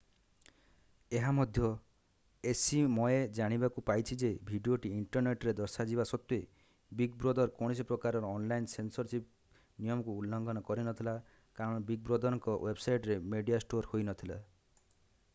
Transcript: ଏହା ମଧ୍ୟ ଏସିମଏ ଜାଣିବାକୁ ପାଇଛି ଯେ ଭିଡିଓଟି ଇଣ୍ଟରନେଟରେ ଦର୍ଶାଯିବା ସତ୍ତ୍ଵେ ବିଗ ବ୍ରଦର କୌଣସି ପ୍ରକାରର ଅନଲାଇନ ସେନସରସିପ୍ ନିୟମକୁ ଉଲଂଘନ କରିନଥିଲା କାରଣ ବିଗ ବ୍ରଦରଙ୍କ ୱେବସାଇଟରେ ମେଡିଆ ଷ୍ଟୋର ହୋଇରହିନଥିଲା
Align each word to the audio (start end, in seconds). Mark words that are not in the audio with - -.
ଏହା 1.17 1.31
ମଧ୍ୟ 1.39 1.67
ଏସିମଏ 2.51 3.17
ଜାଣିବାକୁ 3.39 3.83
ପାଇଛି 3.89 4.17
ଯେ 4.21 4.31
ଭିଡିଓଟି 4.47 4.91
ଇଣ୍ଟରନେଟରେ 5.01 5.53
ଦର୍ଶାଯିବା 5.59 6.05
ସତ୍ତ୍ଵେ 6.13 6.39
ବିଗ 7.01 7.19
ବ୍ରଦର 7.25 7.53
କୌଣସି 7.59 7.85
ପ୍ରକାରର 7.93 8.33
ଅନଲାଇନ 8.39 8.71
ସେନସରସିପ୍ 8.73 9.29
ନିୟମକୁ 9.89 10.17
ଉଲଂଘନ 10.23 10.65
କରିନଥିଲା 10.71 11.15
କାରଣ 11.61 11.85
ବିଗ 11.91 12.09
ବ୍ରଦରଙ୍କ 12.09 12.57
ୱେବସାଇଟରେ 12.73 13.19
ମେଡିଆ 13.37 13.61
ଷ୍ଟୋର 13.67 13.93
ହୋଇରହିନଥିଲା 13.93 14.41